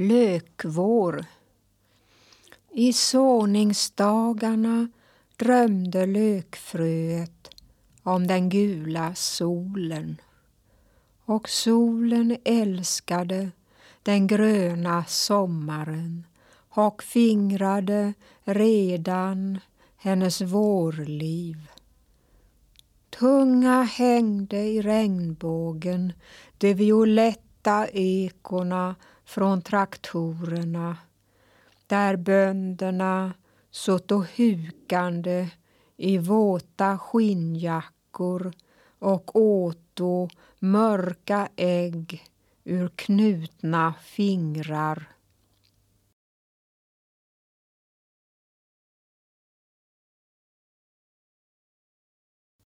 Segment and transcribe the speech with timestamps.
[0.00, 1.24] Lökvår.
[2.70, 4.88] I såningsdagarna
[5.36, 7.50] drömde lökfröet
[8.02, 10.20] om den gula solen.
[11.24, 13.50] Och solen älskade
[14.02, 16.26] den gröna sommaren
[16.68, 19.58] och fingrade redan
[19.96, 21.56] hennes vårliv.
[23.10, 26.12] Tunga hängde i regnbågen
[26.58, 27.47] det violetta
[27.92, 28.94] ekorna
[29.24, 30.96] från traktorerna.
[31.86, 33.32] Där bönderna
[34.12, 35.48] och hukande
[35.96, 38.52] i våta skinnjackor
[38.98, 42.24] och åto mörka ägg
[42.64, 45.08] ur knutna fingrar.